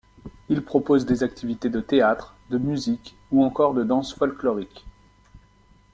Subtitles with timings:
[0.49, 4.83] Il propose des activités de théâtre, de musique ou encore de danse folklorique.